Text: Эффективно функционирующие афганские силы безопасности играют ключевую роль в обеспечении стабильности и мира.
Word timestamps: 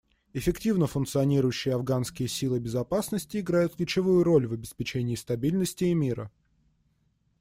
Эффективно 0.33 0.87
функционирующие 0.87 1.75
афганские 1.75 2.27
силы 2.27 2.57
безопасности 2.57 3.37
играют 3.39 3.75
ключевую 3.75 4.23
роль 4.23 4.47
в 4.47 4.53
обеспечении 4.53 5.13
стабильности 5.13 5.83
и 5.83 5.93
мира. 5.93 6.31